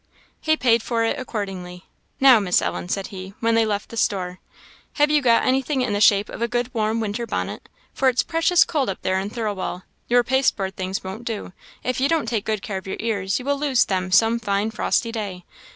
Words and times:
He 0.39 0.57
paid 0.57 0.81
for 0.81 1.05
it 1.05 1.19
accordingly. 1.19 1.85
"Now, 2.19 2.39
Miss 2.39 2.59
Ellen," 2.59 2.89
said 2.89 3.09
he, 3.09 3.35
when 3.39 3.53
they 3.53 3.67
left 3.67 3.89
the 3.89 3.95
store, 3.97 4.39
"have 4.93 5.11
you 5.11 5.21
got 5.21 5.43
anything 5.45 5.81
in 5.81 5.93
the 5.93 6.01
shape 6.01 6.27
of 6.27 6.41
a 6.41 6.47
good 6.47 6.73
warm 6.73 6.99
winter 6.99 7.27
bonnet? 7.27 7.69
for 7.93 8.09
it's 8.09 8.23
precious 8.23 8.63
cold 8.63 8.89
up 8.89 9.03
there 9.03 9.19
in 9.19 9.29
Thirlwall; 9.29 9.83
your 10.07 10.23
pasteboard 10.23 10.75
things 10.75 11.03
won't 11.03 11.23
do; 11.23 11.53
if 11.83 12.01
you 12.01 12.09
don't 12.09 12.25
take 12.25 12.45
good 12.45 12.63
care 12.63 12.79
of 12.79 12.87
your 12.87 12.97
ears, 12.99 13.37
you 13.37 13.45
will 13.45 13.59
lose 13.59 13.85
them 13.85 14.11
some 14.11 14.39
fine 14.39 14.71
frosty 14.71 15.11
day. 15.11 15.45